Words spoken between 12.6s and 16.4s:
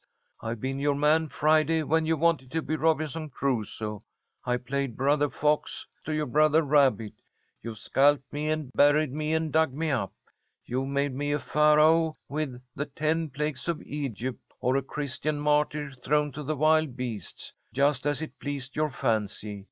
the ten plagues of Egypt, or a Christian martyr thrown